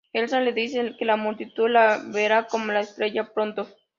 Elsa 0.13 0.39
le 0.39 0.51
dice 0.51 0.95
que 0.97 1.05
la 1.05 1.15
multitud 1.15 1.67
la 1.69 2.01
verá 2.07 2.47
como 2.47 2.71
la 2.73 2.79
estrella 2.79 3.31
pronto. 3.35 3.67